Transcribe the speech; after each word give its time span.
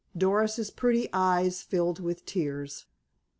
Doris's 0.17 0.71
pretty 0.71 1.09
eyes 1.13 1.61
filled 1.61 1.99
with 1.99 2.25
tears. 2.25 2.87